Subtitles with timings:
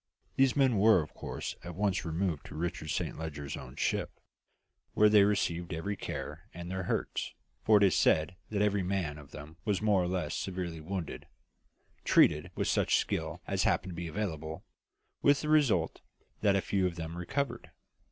[0.35, 4.09] These men were of course at once removed to Richard Saint Leger's own ship,
[4.95, 9.19] where they received every care, and their hurts for it is said that every man
[9.19, 11.27] of them was more or less severely wounded
[12.03, 14.63] treated with such skill as happened to be available,
[15.21, 16.01] with the result
[16.41, 17.69] that a few of them recovered.